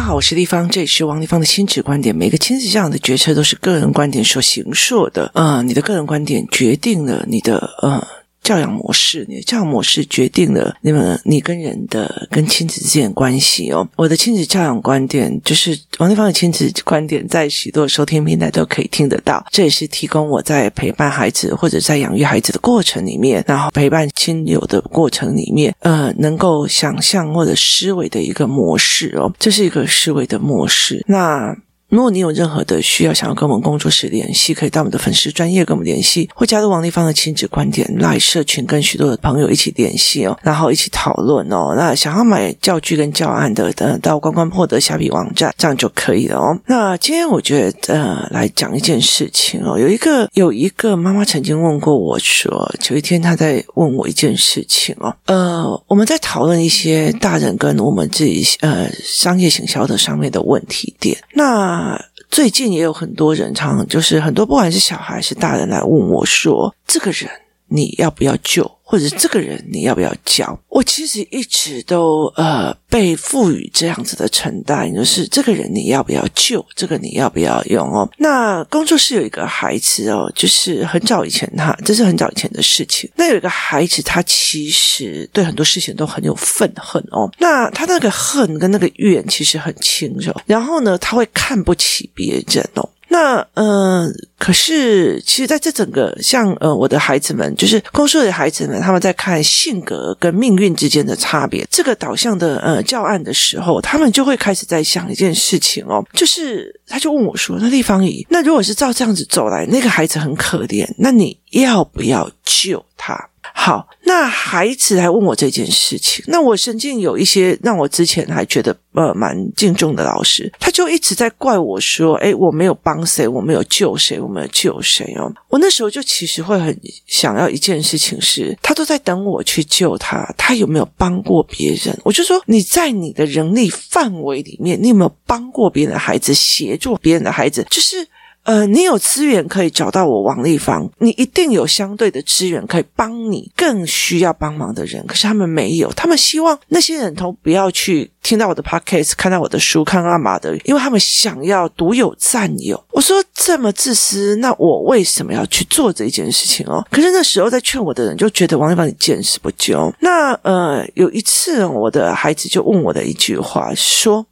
[0.00, 2.16] 大家好，我是立方，这里是王立方的亲子观点。
[2.16, 8.02] 每个亲子这样的决策都是个人观点所形塑的，呃，你的个人观点决定了你的呃。
[8.42, 13.88] 教养模式，你的教养模式决定了你们你跟人的跟亲子之间的关系哦。
[13.96, 19.44] 我的亲子教养观点就是王立芳的亲子观点，在许多收听平台都可以听得到。
[19.50, 29.32] 这也是提供我在陪伴孩子或者在养育孩子的过程里面，然后陪伴亲友的过程里面，呃，能够想象或者思维的一个模式哦。
[29.38, 31.04] 这是一个思维的模式。
[31.06, 31.56] 那。
[31.90, 41.74] 如果你有任何的需要，想要跟我们工作室联系，可以到我们的粉丝专业跟我们联系，或加入王丽芳的亲子观点 Live 社群，跟许多的朋友一起联系哦，然后一起讨论哦。
[41.76, 46.56] 那想要买教具跟教案的，等到关关破的虾皮网站，这样就可以了哦。
[46.66, 49.76] 那今天我觉得，呃，来讲一件事情哦。
[49.76, 61.79] 有一个有一个妈妈曾经问过我说，有一天她在问我一件事情哦，呃，我们在讨论一些大人跟我们自己呃商业行销的上面的问题点，那。
[61.80, 67.28] 啊最近也有很多人，常常就是很多，不管是小孩是大人来问我说：“这个人
[67.66, 70.58] 你要不要救？”或者这个人你要不要教？
[70.68, 76.66] 我其实一直都呃被赋予这样子的承担，就是这个人你要不要救？
[76.74, 78.10] 这个你要不要用哦？
[78.18, 83.08] 那工作室有一个孩子哦，就是很早以前他这是很早以前的事情。
[83.14, 87.30] 那有一个孩子，他其实对很多事情都很有愤恨哦。
[87.38, 92.90] 那他那个恨跟那个怨其实很轻柔，然后呢，他会看不起别人哦。
[93.12, 94.08] 那呃，
[94.38, 113.28] 可是其实在这整个像呃，我的孩子们，就是公司的孩子们，他们在看性格跟命运之间的差别这个导向的呃教案的时候，他们就会开始在想一件事情哦，就是他就问我说：“那丽芳姨，那如果是照这样子走来，那个孩子很可怜，那你要不要救他？”
[113.62, 125.30] 好，那孩子来问我这件事情，那我曾经有一些让我之前还觉得呃蛮敬重的老师，他就一直在怪我说，诶，我没有帮谁，我没有救谁，我没有救谁哦。
[125.50, 126.74] 我那时候就其实会很
[127.06, 131.94] 想要一件事情是，他都在等我去救他，他有没有帮过别人？
[132.02, 137.62] 我就说你在你的能力范围里面，你有没有帮过别人的孩子，协助别人的孩子？
[137.68, 138.08] 就是。
[138.44, 145.06] 呃，你有资源可以找到我王丽芳，你一定有相对的资源可以帮你更需要帮忙的人。
[145.06, 152.82] 可是他们没有，他们希望那些人都不要去听到我的 podcast，看到我的书，看阿玛的，因为他们想要独有占有。
[152.92, 156.84] 我说这么自私，那我为什么要去做这一件事情哦？
[156.90, 159.92] 可是那时候在劝我的人就觉得王丽芳你见死不救。
[160.00, 164.26] 那呃，有一次我的孩子就问我的一句话说：“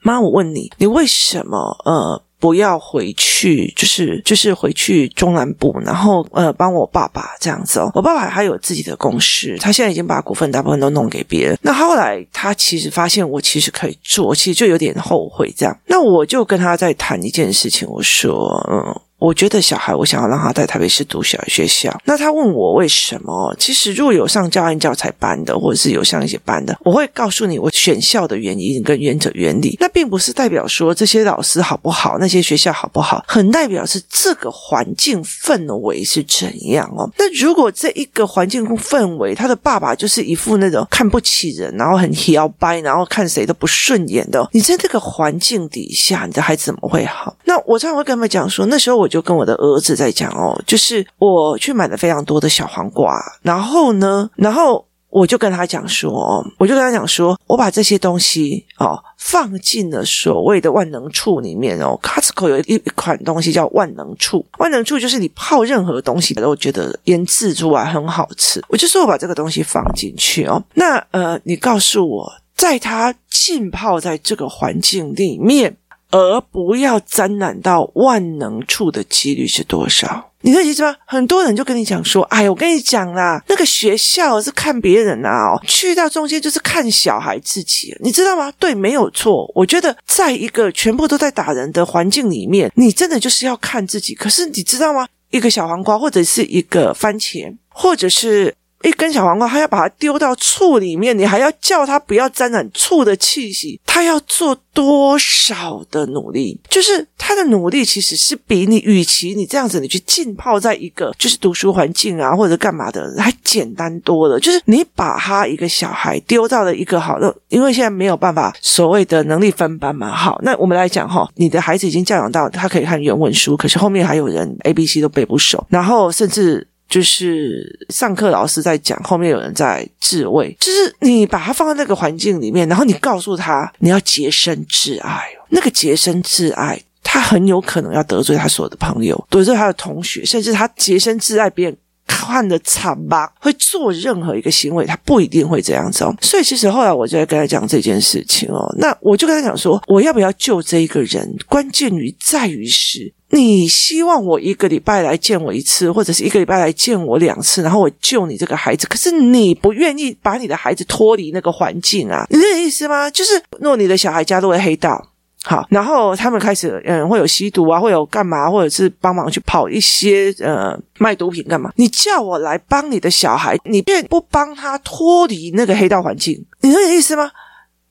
[0.00, 7.90] 妈，我问你，你为什么呃？”不要回去，就是就是回去中南部，然后呃帮我爸爸这样子哦。
[7.94, 11.58] 我爸爸他有自己的公司，他现在已经把股份大部分都弄给别人。
[11.62, 15.76] 那后来他其实发现我其实可以做，其实就有点后悔这样。
[15.86, 19.00] 那我就跟他在谈一件事情，我说嗯。
[19.18, 22.00] 我觉得小孩，我想要让他在台北市读小学校。
[22.04, 23.52] 那他问我为什么？
[23.58, 29.76] 其实如果有上教案教材班的，或者是有上一些班的，我会告诉你我选校的原因跟原则原理。
[29.80, 37.10] 那并不是代表说这些老师好不好，那些学校好不好，很代表是这个环境氛围是怎样哦。
[37.18, 47.36] 那如果这一个环境氛围，他的爸爸就是一副那种看不起人，然后很摇摆，然后看谁都不顺眼的，你在这个环境底下，你的孩子怎么会好？
[47.44, 49.07] 那我常常会跟他们讲说，那时候我。
[49.08, 75.76] 就跟我的儿子在讲哦，就是我去买了非常多的小黄瓜，然后呢，然后我就跟他讲说，我就跟他讲说，我把这些东西哦放进了所谓的万能醋里面哦，Costco 有一一款东西叫万能醋，万能醋就是你泡任何东西都觉得腌制出来很好吃，我就说我把这个东西放进去哦，那呃，你告诉我，在它浸泡在这个环境里面。
[76.10, 80.30] 而不要沾染到万能处的几率是多少？
[80.40, 80.94] 你的意思吗？
[81.04, 89.50] 很多人就跟你讲说：“哎，我跟你讲啦，那个学校是看别人啊，哦，去到中间就是看小孩自己，你知道吗？”对，没有错。
[89.54, 94.14] 我觉得在一个全部都在打人的环境里面，你真的就是要看自己。
[94.14, 95.08] 可是你知道吗？
[95.30, 98.54] 一个小黄瓜，或者是一个番茄，或者是。
[98.82, 106.60] 一根小黄瓜，他要把它丢到醋里面，你还要叫他不要沾染醋的气息，他要做多少的努力？
[106.70, 114.38] 就是他的努力其实是比你，与其你这样子，你去浸泡在一个就是读书环境啊，或者干嘛的，还简单多了。
[114.38, 120.14] 就是你把他一个小孩丢到了一个好的，因为现在没有办法所谓的能力分班嘛。
[120.14, 126.67] 好，那我们来讲哈，你的孩子已经教养到他可以看原文书，可是后面还有人 A、B、C 都背不熟，然后甚至。
[126.88, 141.76] 就是上课老师在讲，后面有人在自慰，就是你把他放在那个环境里面，然后你告诉他你要洁身自爱，那个洁身自爱，他很有可能要得罪他所有的朋友，得罪他的同学，甚至他洁身自爱别人。
[142.08, 146.12] 看的惨吧，会做任何一个行为，他不一定会这样子哦。
[146.20, 148.74] 所以其实后来我就在跟他讲这件事情哦。
[148.78, 158.86] 那我就跟他讲说，我要不要救这一个人，关键于在于是，你希望我一个礼拜来见我一次，或者是一个礼拜来见我两次，然后我救你这个孩子。
[158.88, 162.26] 可是你不愿意把你的孩子脱离那个环境啊？
[162.30, 163.10] 你这个意思吗？
[163.10, 165.10] 就是若你的小孩加入了黑道。
[165.44, 171.72] 好，然后他们开始，嗯，会有吸毒啊，会有干嘛，或者是帮忙去跑一些，呃，卖毒品干嘛？
[171.76, 177.30] 你叫我来帮你的小孩，你便不帮他脱离那个黑道环境，你有意思吗？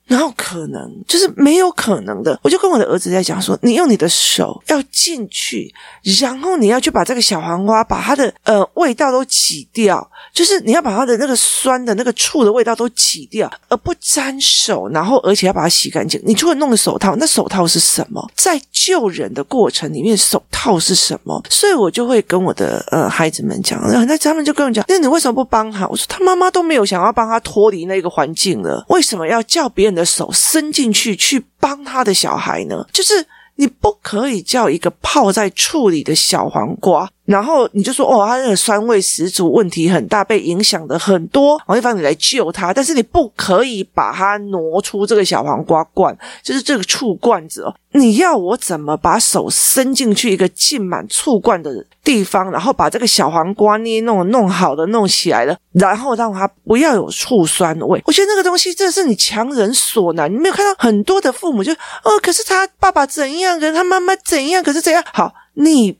[0.08, 5.72] 然后可能就是没有可能的，我就跟我的儿子在讲说，你用你的手要进去，
[6.20, 16.20] 然后你要去把这个小黄瓜把它的呃味道都挤掉，就是你要把它的那个酸的那个醋的味道都挤掉，而不沾手，然后而且要把它洗干净。
[16.24, 18.26] 你除了弄个手套，那手套是什么？
[18.34, 21.42] 在救人的过程里面，手套是什么？
[21.50, 25.86] 所以我就会跟我的呃孩子们讲，那他们就跟我讲，那你为什么不帮他？
[25.88, 32.86] 我说他妈妈都没有想要帮他脱离那个环境了，为什么要叫别人的手伸进去去帮他的小孩呢？
[32.92, 37.10] 就是你不可以叫一个泡在醋里的小黄瓜。
[37.28, 41.60] 然后你就说哦，他那个酸味十足，问题很大，被影响的很多。
[41.66, 47.74] 王一芳，你来救他，但是你不可以把它挪出这个小黄瓜罐，就是这个醋罐子哦。
[47.92, 58.02] 你要我怎么把手伸进去一个浸满醋罐的地方，然后把这个小黄瓜捏弄弄好的弄起来了，然后让它不要有醋酸味？
[58.06, 60.32] 我觉得那个东西真的是你强人所难。
[60.32, 65.04] 你没有看到很多的父母就哦，可是他爸爸怎样，可是他妈妈怎样，可是怎样？
[65.12, 65.98] 好，你。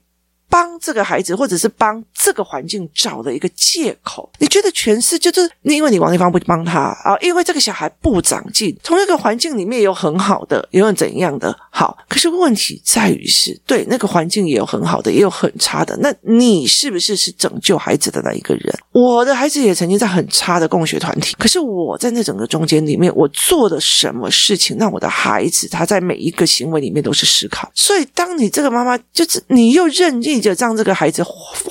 [0.49, 18.73] 帮这个孩子，或者是帮这个环境找了一个借口，你觉得全是就是因为你王一芳不帮他啊，因为这个小孩不长进，从那个环境里面有很好的，也有怎样的好，可是问题在于是对那个环境也有很好的，也有很差的，那你是不是是拯救孩子的那一个人？
[18.91, 27.71] 我的孩子也曾经在很差的共学团体，可是我在那整个中间里面，我做了什么事情让我的孩子他在每一个行为里面都是思考？
[27.75, 30.38] 所以当你这个妈妈就是你又认定。
[30.39, 31.23] 就让这个孩子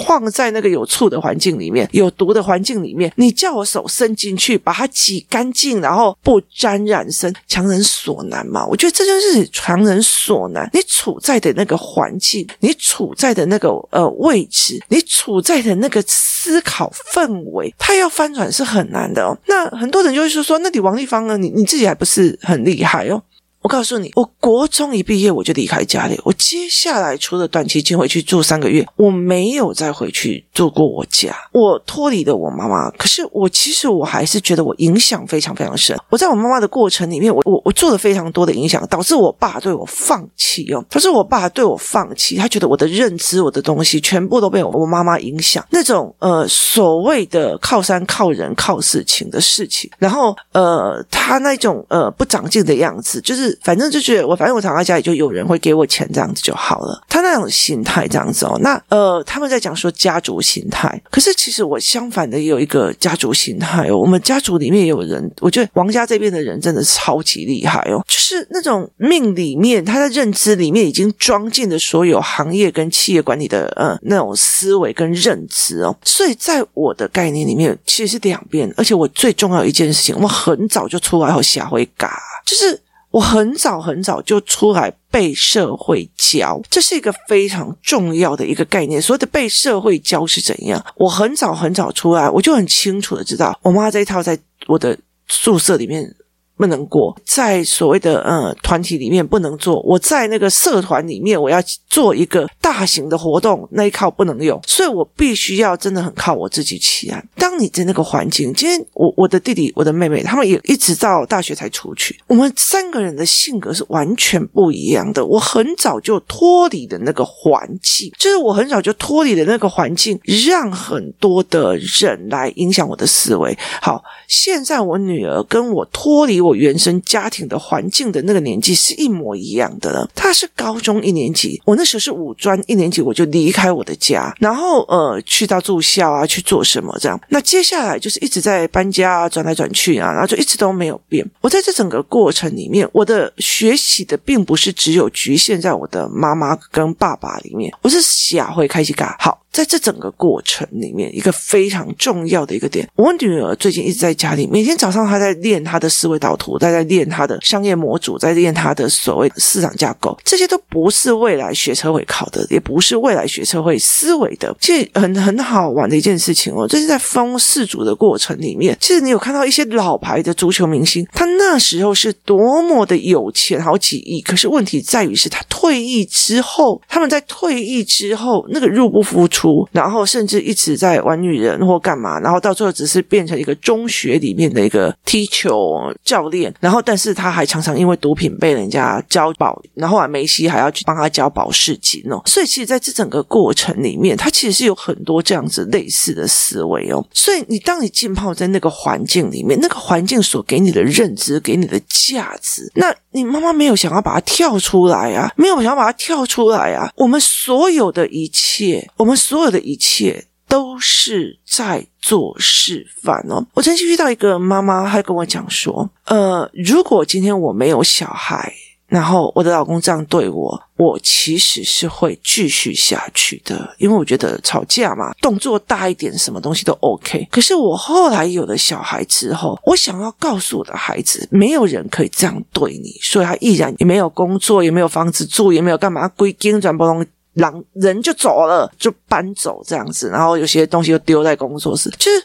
[0.06, 8.66] 放在那个有醋的环境里面，有毒的环境里面，你叫我手伸进去把它挤干净，然后不沾染身，强人所难嘛？
[8.66, 10.68] 我觉得这就是强人所难。
[10.72, 19.36] 你处在的那个环境，你处在的那个呃位置，你处在的那个思考氛围，他要翻转是很难的哦。
[19.46, 21.36] 那很多人就会说说，那你王立芳呢？
[21.36, 23.22] 你你自己还不是很厉害哦？
[23.68, 26.18] 我告诉你，我国中一毕业我就离开家里。
[26.24, 31.36] 我接下来除了短期间回去住三个月，我没有再回去住过我家。
[31.52, 35.94] 我脱离了我妈妈，可是我其实我还是觉得我影响非常非常深。
[36.08, 40.82] 我在我妈妈的过程里面，我我我做了非常多的影响，导致我爸对我放弃哦。
[40.88, 45.62] 导致我爸对我放弃，他觉得我的认知、我的东西全部都被我妈妈影响。
[45.70, 53.57] 那种呃所谓的靠山靠人靠事情的事情，然后呃他那种呃不长进的样子，就是。
[53.62, 57.04] 反正就觉得我，反正我躺在家里就有人会给我钱，这样子就好了。
[57.08, 63.96] 他那种心态这样子哦，那呃，他们在讲说家族心态，可是其实我相反的也有一个家族心态哦。
[63.98, 75.96] 我们家族里面也有人，我觉得王家这边的人真的超级厉害哦，就是那种命里面，他的认知里面已经装进了所有行业跟企业管理的呃那种思维跟认知哦。
[76.02, 82.80] 所以在我的概念里面，其实是两边，而且我最重要一件事情，我很早就出来后下回嘎，就是。
[83.10, 89.00] 我很早很早就出来被社会教，这是一个非常重要的一个概念。
[89.00, 90.84] 所谓的被社会教是怎样？
[90.96, 96.14] 我很早很早出来，我就很清楚的知道，我妈这一套在我的宿舍里面。
[96.58, 99.80] 不能过，在所谓的呃团体里面不能做。
[99.82, 107.24] 我在那个社团里面，我要做一个大型的活动，那一靠不能用，所以我必须要真的很靠我自己起来。
[107.36, 112.18] 当你在那个环境，今天我我的弟弟、我的妹妹，他们也一直到大学才出去。
[112.26, 115.24] 我们三个人的性格是完全不一样的。
[115.24, 123.56] 我很早就脱离的那个环境，就是我很早就脱离的那个环境，让很多的人来影响我的思维。
[123.80, 126.47] 好，现在我女儿跟我脱离。
[126.48, 130.08] 我原生家庭的环境的那个年纪是一模一样的了。
[130.14, 137.20] 他是高中一年级，我那时候是五专一年级，我就离开我的家，然后呃去到住校啊，去做什么这样。
[137.28, 141.24] 那接下来就是一直在搬家，啊转来转去啊，然后就一直都没有变。
[141.40, 149.38] 我在这整个过程里面，我的学习的并不是只有局限在我的妈妈跟爸爸里面，我是小会开始干好。
[149.50, 164.54] 在这整个过程里面，一个非常重要的一个点，我女儿最近一直在家里，每天早上她在练她的思维导图，在在练她的商业模组，在练她的所谓市场架构，这些都不是未来学车会考的，也不是未来学车会思维的。
[164.60, 210.24] 其实很很好玩的一件事情哦，最近在封四组的过程里面，其实你有看到一些老牌的足球明星，他那时候是多么的有钱，好几亿，可是问题在于是他退役之后，他们在退役之后那个入不敷出，然后甚至一直在玩女人或干嘛，然后到最后只是变成一个中学里面的一个踢球教练，然后但是他还常常因为毒品被人家交保，然后啊梅西还要去帮他交保释金哦，所以其实在这整个过程里面，他其实是有很多这样子类似的思维哦，所以你当你浸泡在那个环境里面，那个环境所给你的认知，给你的价值，那你妈妈没有想要把它跳出来啊，没有想要把它跳出来啊，我们所有的一切，我们所有的一切。
[210.50, 213.46] 都是在做示范哦。
[213.52, 218.50] 我曾经遇到一个妈妈，她跟我讲说：“呃，如果今天我没有小孩，
[218.86, 227.28] 然后我的老公这样对我，我其实是会继续下去的，因为我觉得吵架嘛，动作大一点，什么东西都 OK。
[227.30, 237.04] 可是我后来有了小孩之后，我想要告诉我的孩子，没有人可以这样对你，所以他毅然也没有工作，也没有房子住，也没有干嘛，归根转不动。”
[237.38, 241.88] 狼人就走了，就搬走这样子，然后有些东西又丢在工作室。
[241.98, 242.22] 就是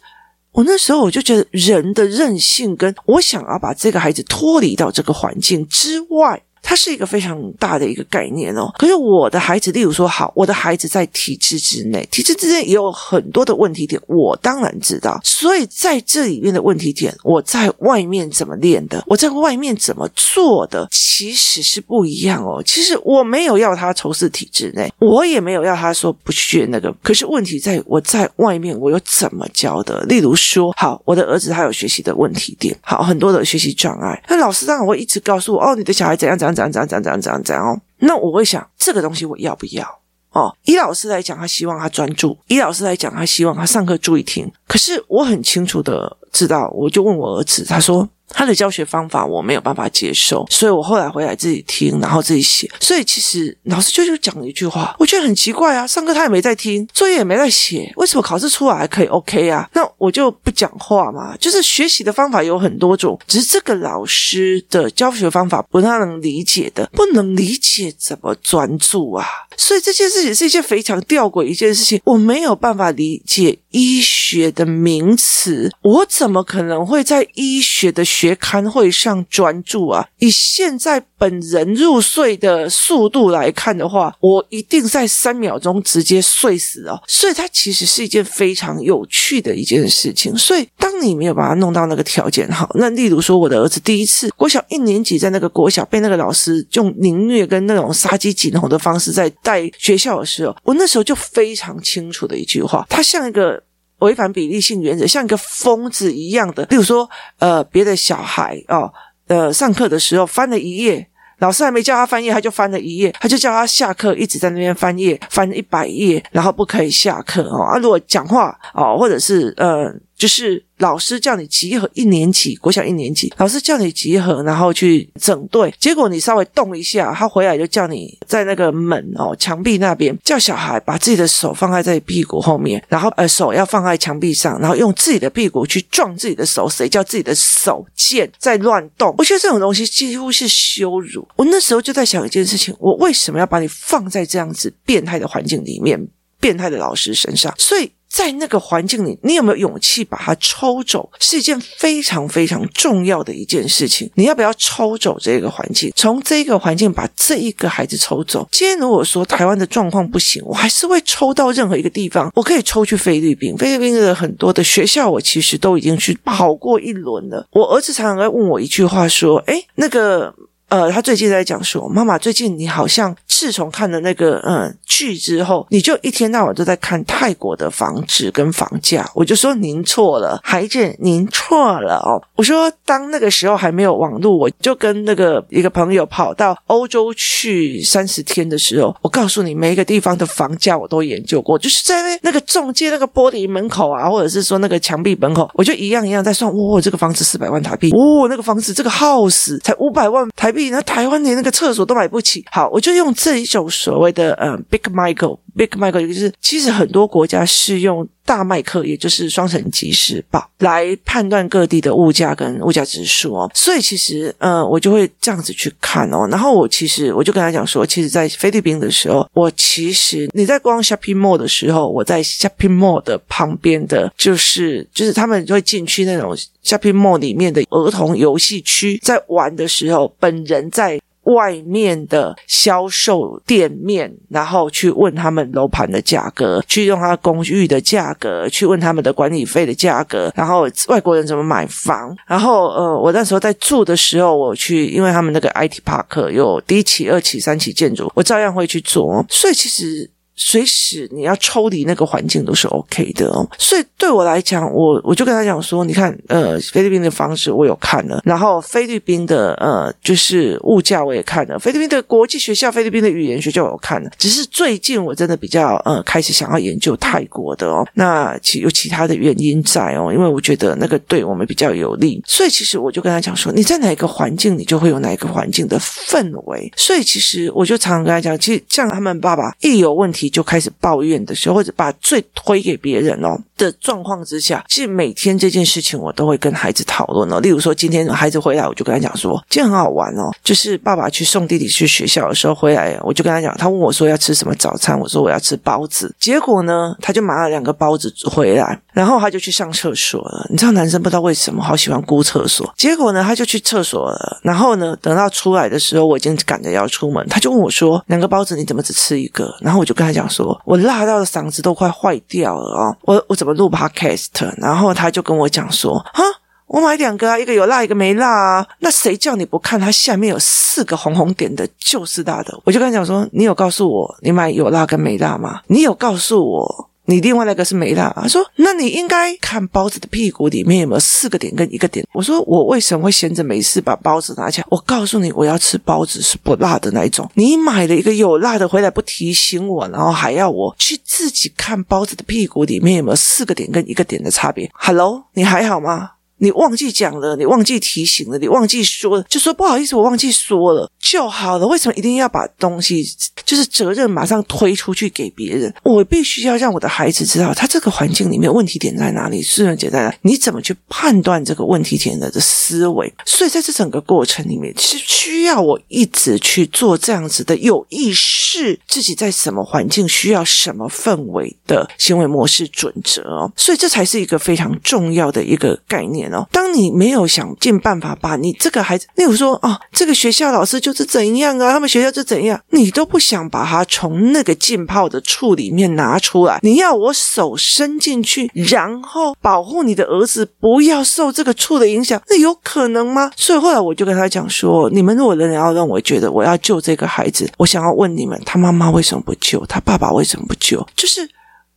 [0.51, 6.41] 我那时候我就觉得人的任性，跟我想要把这个孩子脱离到这个环境之外。
[6.63, 8.73] 它是一个非常大的一个概念哦。
[8.79, 15.19] 可是我的孩子，例如说，好，我的孩子在体制之内，体制之内也有很多的问题点，我当然知道。
[15.23, 22.63] 所以在这里面的问题点，我在外面怎么练的，我在外面怎么做的，其实是不一样哦。
[22.65, 26.93] 其实我没有要他仇视体制内，我也没有要他说不学那个。
[27.03, 30.01] 可是问题在我在外面，我又怎么教的？
[30.05, 36.61] 例如说，好，我的儿子他有学习的问题点，好，很多的学习障碍，那老师当然会一直告诉我，哦，你的小孩怎样怎样这。
[36.61, 37.81] 样这样这样这样这样怎样哦？
[37.97, 39.99] 那我会想，这个东西我要不要？
[40.31, 44.51] 哦，以老师来讲，他希望他专注；以老师来讲，他希望他上课注意听。
[44.67, 48.07] 可是我很清楚的知道，我就问我儿子，他说。
[48.33, 52.69] 他的教学方法我没有办法接受，所以我后来回来自己听，然后自己写。
[52.79, 59.69] 所以其实老师就就讲了一句话，我觉得很奇怪啊，上课他也没在听，作业也没在写，为什么考试出来还可以 OK 啊？
[59.73, 61.35] 那我就不讲话嘛。
[61.37, 69.25] 就是学习的方法有很多种，只是这个老师的教学方法不太能理解的，不能理解怎么专注啊。
[69.57, 80.07] 所以这件事情是一件非常吊诡一件事情，我没有办法理解医学的名词，我怎么可能会在医学的学学刊会上专注啊！
[80.19, 86.97] 以现在本人入睡的速度来看的话，我一定在三秒钟直接睡死哦。
[87.05, 90.33] 所以它其实是一件非常有趣的一件事情。
[90.37, 103.61] 所以当你没有把它弄到那个条件好，那例如说我的儿子第一次国小一年级在那个国小被那个老师用凌虐跟那种杀鸡儆猴的方式在带学校的时候，我那时候就非常清楚的一句话，他像一个。
[104.03, 106.63] 违反比例性原则，像一个疯子一样的。
[106.65, 108.91] 例如说，呃，别的小孩哦，
[109.27, 111.07] 呃，上课的时候翻了一页，
[111.39, 117.63] 老师还没叫他翻页，他就翻了一页，他就叫他下课，一直在那边翻页，翻一百页，然后不可以下课哦。
[117.63, 120.63] 啊，如果讲话哦，或者是呃，就是。
[120.79, 125.73] 老师叫你集合一年级，国小一年级，老师叫你集合，然后去整队。
[125.79, 136.67] 结果你稍微动一下，他回来就叫你在那个门哦墙壁那边，叫小孩把自己的手放在在屁股后面，然后呃手要放在墙壁上，然后用自己的屁股去撞自己的手。
[136.67, 139.15] 谁叫自己的手贱在乱动？
[139.17, 141.25] 我觉得这种东西几乎是羞辱。
[141.37, 145.97] 我那时候就在想一件事情：我为什么要把你放在这样子变态的环境里面，
[146.41, 147.53] 变态的老师身上？
[147.57, 147.89] 所以。
[148.13, 151.09] 在那个环境里，你有没有勇气把它抽走？
[151.19, 154.07] 是一件非常非常重要的一件事情。
[154.13, 155.91] 你要不要抽走这个环境？
[155.95, 158.47] 从这个环境把这一个孩子抽走？
[158.51, 162.31] 今天如果说台湾的状况不行，我还是会抽到任何一个地方。
[162.35, 167.47] 我可以抽去菲律宾，菲律宾的很多的学校，我其实都已经去跑过一轮了。
[167.51, 170.31] 我儿子常常在问我一句话，说：“诶，那个。”
[170.73, 179.07] 呃，他最近在讲说，妈妈，最近你好像自从看了那个嗯剧之后，你就一天到晚都在看泰国的房子跟房价。
[179.13, 182.17] 我就说您错了，孩子，您错了哦。
[182.35, 200.62] 我说当那个时候还没有网络，我就跟那个一个朋友跑到欧洲去三十天的时候，我告诉你每一个地方的房价我都研究过，就是在那个中介那个玻璃门口啊，或者是说那个墙壁门口，我就一样一样在算，哇，这个房子四百万台币，哇，那个房子这个 house 才五百万台币。
[200.69, 213.51] 那台湾连那个厕所都买不起，好，我就用这一种所谓的呃，Big Michael Big Mac，就是其实很多国家是用大麦克，也就是双层即时报来判断各地的物价跟物价指数哦。
[213.53, 216.27] 所以其实，呃，我就会这样子去看哦。
[216.31, 230.99] 然后我其实我就跟他讲说，其实，在菲律宾的时候，我其实你在逛 Shopping Mall 的时候，我在 Shopping Mall 的旁边的，就是就是他们会进去那种 Shopping Mall 里面的儿童游戏区，在玩的时候，本人在。
[231.23, 250.11] 外面的销售店面，然后去问他们楼盘的价格，去用他公寓的价格，去问他们的管理费的价格，然后外国人怎么买房，然后呃，我那时候在住的时候，我去，因为他们那个 IT Park 有第一期、二期、三期建筑，我照样会去做，所以其实。
[250.35, 280.22] 随时你要抽离那个环境都是 OK 的哦，所以对我来讲，我我就跟他讲说，你看，呃，菲律宾的方式我有看了，然后菲律宾的呃，就是物价我也看了，菲律宾的国际学校、菲律宾的语言学校我有看了，只是最近我真的比较呃开始想要研究泰国的哦，那其有其他的原因在哦，因为我觉得那个对我们比较有利，所以其实我就跟他讲说，你在哪一个环境，你就会有哪一个环境的氛围，所以其实我就常常跟他讲，其实像他们爸爸一有问题。
[280.29, 287.39] 就开始抱怨的时候，或者把罪推给别人哦的状况之下，其实每天这件事情我都会跟孩子讨论哦。
[287.39, 296.13] 例如说，今天孩子回来，我就跟他讲说，今天很好玩哦，就是爸爸去送弟弟去学校的时候回来，我就跟他讲，他问我说要吃什么早餐，我说我要吃包子。
[296.19, 300.47] 结果呢，他就买了两个包子回来，然后他就去上厕所了。
[300.49, 304.39] 你知道男生不知道为什么好喜欢顾厕所，结果呢，他就去厕所了。
[304.43, 309.53] 然后呢，等到出来的时候，我已经赶着要出门，他就问我说，两个包子你怎么只吃一个？
[309.61, 314.29] 然后我就跟他讲说，我辣到的嗓子都快坏掉了哦，我我怎么录 podcast？
[314.57, 316.23] 然后他就跟我讲说，哈，
[316.67, 318.67] 我买两个啊，一个有辣，一个没辣啊。
[318.79, 322.57] 那谁叫你不看它下面有四个红红点的，就是辣的。
[322.63, 325.61] 我就跟他讲说，你有告诉我你买有辣跟没辣吗？
[325.67, 326.89] 你有告诉我？
[327.05, 332.05] 你另外那个是没辣，他说，那你应该看包子的屁股里面有没有四个点跟一个点。
[332.13, 334.67] 我说，我为什么会闲着没事把包子拿起来？
[334.69, 337.29] 我告诉你，我要吃包子是不辣的那一种。
[337.33, 344.71] 你买了一个有辣的回来不提醒我，然后还要我去自己看包子的屁股里面有没有四个点跟一个点的差别。
[344.73, 346.11] Hello，你还好吗？
[346.43, 351.65] 你忘记讲了，你忘记提醒了，你忘记说了，就说不好意思，我忘记说了就好了。
[351.65, 353.01] 为什么一定要把东西
[353.45, 355.73] 就是责任马上推出去给别人？
[355.83, 360.17] 我必须要让我的孩子知道，他这个环境里面问题点在哪里，是很简单的。
[360.23, 363.13] 你怎么去判断这个问题点的思维？
[363.25, 373.49] 所以在这整个过程里面，是需要我一直去做这样子的有意识，自己在什么环境需要什么氛围的行为模式准则。
[373.55, 376.32] 所以这才是一个非常重要的一个概念。
[376.51, 393.31] 当你没有想尽办法把你这个孩子，例如说啊，这个学校老师就是怎样啊，他们学校就怎样，你都不想把他从那个浸泡的醋里面拿出来，你要我手伸进去，然后保护你的儿子不要受这个醋的影响，那有可能吗？
[393.35, 399.65] 所以后来我就跟他讲说，你们如果仍然要让我觉得我要救这个孩子，我想要问你们，他妈妈为什么不救？
[399.67, 400.85] 他爸爸为什么不救？
[400.95, 401.29] 就是。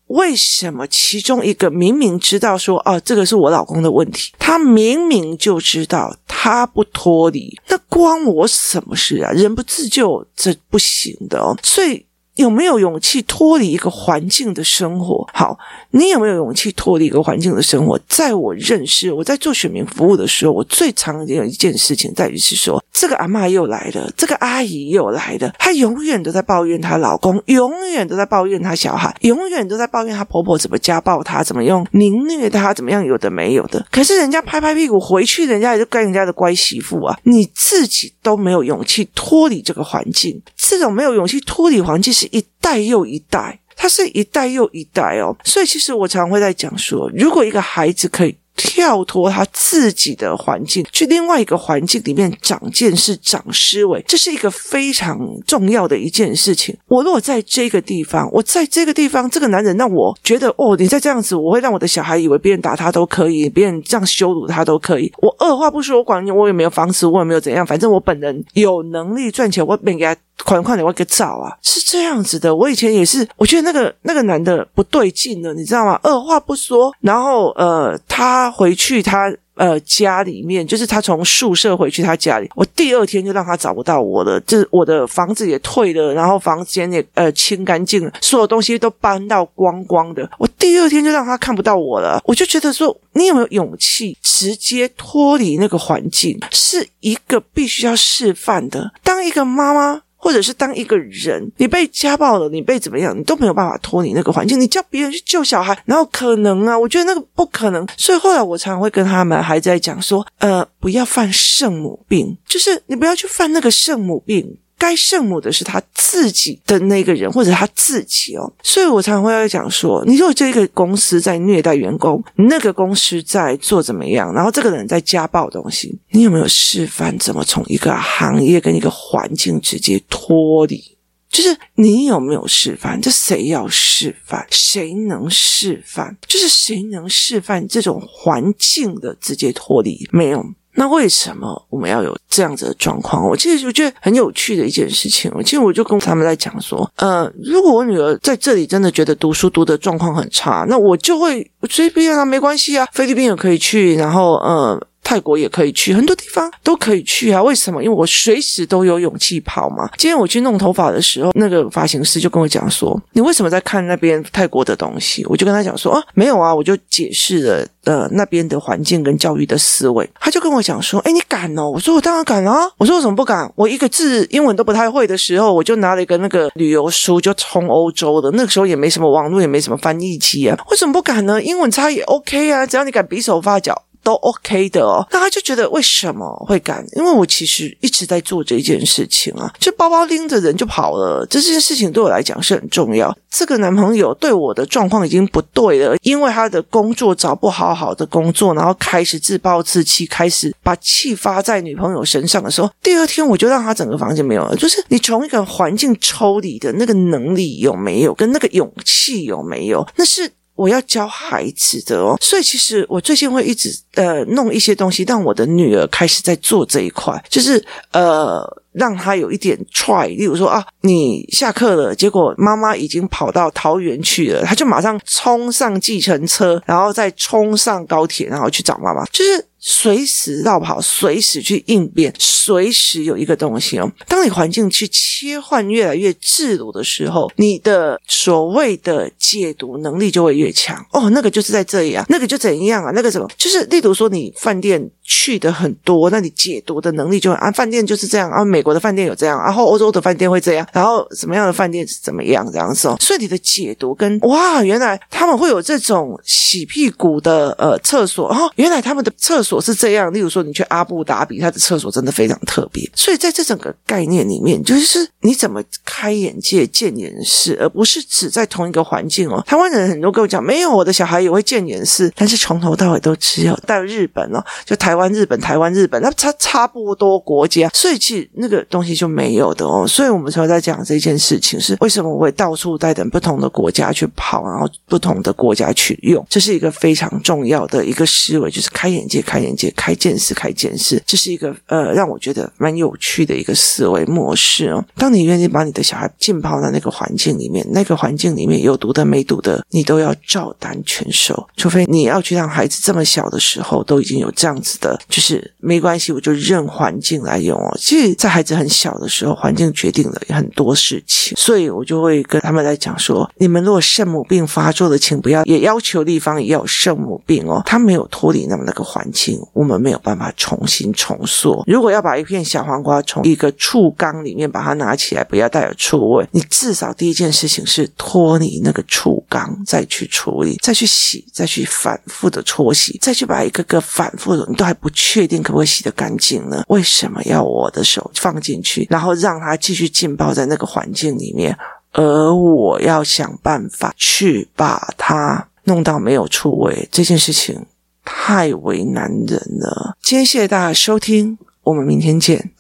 [0.07, 9.33] 为什么其中一个明明知道说，哦，这个是我老公的问题，他明明就知道他不脱离，那关我什么事啊？
[9.33, 11.57] 人不自救，这不行的哦。
[11.63, 12.06] 所以。
[12.37, 15.29] 有没有勇气脱离一个环境的生活？
[15.33, 15.59] 好，
[15.91, 17.99] 你有没有勇气脱离一个环境的生活？
[18.09, 33.85] 在我认识我在做选民服务的时候，我最常见的一件事情在于是说，这个阿嬷又来了，这个阿姨又来了，她永远都在抱怨她老公，永远都在抱怨她小孩，永远都在抱怨她婆婆怎么家暴她，怎么用凌虐她，怎么样有的没有的。
[33.91, 42.27] 可是人家拍拍屁股回去，人家也就干人家的乖媳妇啊，你自己都没有勇气脱离这个环境，这种没有勇气脱离环境是。
[42.33, 48.37] 一代又一代，他是一代又一代哦，所以其实我常常会在讲说，如果一个孩子可以。
[48.59, 56.75] 跳脱他自己的环境，去另外一个环境里面长见识、长思维，这是一个非常重要的一件事情。
[56.89, 65.13] 我如果在这个地方，我在这个地方，这个男人让我觉得，哦，你再这样子，我会让我的小孩以为别人打他都可以，别人这样羞辱他都可以。
[65.19, 72.55] 我二话不说，我管你，我也没有房子，我也没有怎样，反正我本人有能力赚钱，我免给他款款的，我给找啊，是这样子的。
[72.55, 75.99] 我以前也是，我觉得那个那个男的不对劲了，你知道吗？
[76.03, 78.47] 二话不说，然后呃，他。
[78.57, 92.23] 回去，他呃家里面，就是他从宿舍回去他家里，我第二天就让他找不到我了，就是我的房子也退了，然后房间也呃清干净了，所有东西都搬到光光的，我第二天就让他看不到我了。
[92.25, 98.93] 我就觉得说，你有没有勇气直接脱离那个环境，是一个必须要示范的。
[99.03, 104.61] 当一个妈妈或者是当一个人，你被家暴了，你被怎么样，你都没有办法脱离那个环境。
[104.61, 106.79] 你叫别人去救小孩，然后可能啊？
[106.79, 107.87] 我觉得那个不可能。
[107.97, 114.59] 所以后来我常常会跟他们还在讲说，呃，不要犯圣母病，就是你不要去犯那个圣母病。
[114.79, 118.53] 该圣母的是他自己的那个人，或者他自己哦。
[118.63, 130.83] 所以我常常会要讲说，你如果这个公司在虐待员工，那个公司在做怎么样，然后这个人在家暴东西，你有没有示范怎么从一个行业跟一个环境直接脱离？
[131.29, 132.99] 就是你有没有示范？
[133.01, 134.47] 这谁要示范？
[134.51, 136.17] 谁能示范？
[136.27, 140.09] 就是谁能示范这种环境的直接脱离？
[140.13, 140.43] 没有。
[140.77, 143.27] 那为什么我们要有这样子的状况？
[143.27, 145.31] 我其实我觉得很有趣的一件事情。
[145.35, 154.81] 我其实我就跟他们在讲说，呃，如果我女儿在这里真的觉得读书读的状况很差，那我就会随便啊，没关系啊，菲律宾也可以去，然后呃。
[155.07, 157.41] 泰国也可以去，很多地方都可以去啊。
[157.41, 157.81] 为什么？
[157.81, 159.89] 因为我随时都有勇气跑嘛。
[159.97, 173.49] 今天我去弄头发的时候，那个发型师就跟我讲说：“你为什么在看那边泰国的东西？”我就跟他讲说：“啊，没有啊，我就解释了呃那边的环境跟教育的思维。”他就跟我讲说：“哎，你敢哦？”我说：“我当然敢啊。”我说：“我怎么不敢？
[173.55, 178.29] 我一个字英文都不太会的时候，我就拿了一个那个旅游书就冲欧洲的。
[178.33, 181.41] 那个时候也没什么网络，也没什么翻译器啊，为什么不敢呢？
[181.41, 186.87] 英文差也 OK 啊，只要你敢比手画脚。”都 OK 的哦，那他就觉得为什么会敢？
[186.95, 191.27] 因为我其实一直在做这件事情啊，就包包拎着人就跑了。
[191.29, 193.13] 这件事情对我来讲是很重要。
[193.29, 204.55] 这个男朋友对我的状况已经不对了，因为他的工作找不好好的工作，然后开始自暴自弃，开始把气发在女朋友身上的时候，第二天我就让他整个房间没有了。
[204.55, 210.31] 就是你从一个环境抽离的那个能力有没有，跟那个勇气有没有，那是。
[210.57, 218.43] 我要教孩子的哦，所以其实我最近会一直呃弄一些东西，让我的女儿开始在做这一块，就是呃
[218.77, 229.45] 让他有一点 try，例如说啊，你下课了，结果妈妈已经跑到桃园去了，他就马上冲上计程车，然后再冲上高铁，然后去找妈妈，就是。
[229.69, 233.91] 随时绕跑，随时去应变，随时有一个东西哦。
[234.07, 241.11] 当你环境去切换越来越自如的时候，你的所谓的解读能力就会越强哦。
[241.11, 242.93] 那个就是在这里啊，那个就怎样啊？
[242.95, 252.97] 那个什么，就是例如说你饭店去的很多，那你解读的能力就会啊，饭店就是这样啊，美国的饭店有这样，然后欧洲的饭店会这样，然后什么样的饭店是怎么样这样子哦。
[253.01, 259.61] 所以你的解读跟哇，原来他们会有这种洗屁股的呃厕所哦，原来他们的厕所。
[259.67, 262.89] 是这样，例如说你去阿布达比，他的厕所真的非常特别。
[262.95, 269.43] 所以在这整个概念里面，就是你怎么开眼界、见颜识，而不是只在同一个环境哦。
[269.47, 279.87] 台湾人很多跟我讲，没有我的小孩也会见颜识，但是从头到尾都只有到日本哦，就台湾、日本、台湾、日本，那差差不多国家，所以其实那个东西就没有的哦。
[279.89, 289.47] 所以我们才会在讲这件事情，是为什么我会到处带等不同的国家去跑，然后不同的国家去用，这是一个非常重要的一个思维，就是开眼界、开眼。
[289.47, 294.85] 眼界开见识，开见识，这是一个呃让我觉得蛮有趣的一个思维模式哦。
[294.97, 301.47] 当你你愿意把你的小孩浸泡在那个环境里面，那个环境里面有毒的没毒的，你都要照单全收。
[301.57, 307.77] 除非你要去让孩子这么小的时候都已经有这样子的，就是没关系，我就认环境来用哦。
[307.79, 317.63] 其实，在孩子很小的时候，环境决定了很多事情，所以我就会跟他们来讲说：你们如果圣母病发作的，请不要也要求立方也有圣母病哦。
[317.65, 319.41] 他没有脱离那么那个环境。
[319.53, 321.63] 我们没有办法重新重塑。
[321.67, 336.65] 如果要把一片小黄瓜从一个醋缸里面把它拿起起来，不要带有醋味，你至少第一件事情是脱离那个醋缸，再去处理，再去洗，再去反复的搓洗，再去把一个个反复的，你都还不确定可不可以洗得干净呢？
[336.69, 341.57] 为什么要我的手放进去，然后让它继续浸泡在那个环境里面，
[341.93, 347.65] 而我要想办法去把它弄到没有醋味这件事情？
[348.05, 349.97] 太为难人了。
[350.01, 352.53] 今天谢谢大家收听，我们明天见。